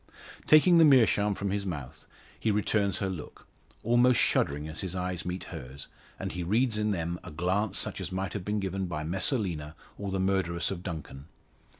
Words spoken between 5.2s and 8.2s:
meet hers, and he reads in them a glance such as